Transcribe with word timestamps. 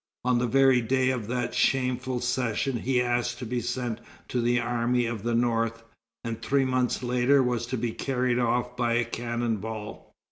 On 0.25 0.39
the 0.39 0.47
very 0.47 0.81
day 0.81 1.11
of 1.11 1.27
that 1.27 1.53
shameful 1.53 2.21
session 2.21 2.77
he 2.77 2.99
asked 2.99 3.37
to 3.37 3.45
be 3.45 3.61
sent 3.61 4.01
to 4.29 4.41
the 4.41 4.59
Army 4.59 5.05
of 5.05 5.21
the 5.21 5.35
North, 5.35 5.83
and 6.23 6.41
three 6.41 6.65
months 6.65 7.03
later 7.03 7.43
was 7.43 7.67
to 7.67 7.77
be 7.77 7.91
carried 7.91 8.39
off 8.39 8.75
by 8.75 8.93
a 8.93 9.05
cannon 9.05 9.57
ball. 9.57 10.11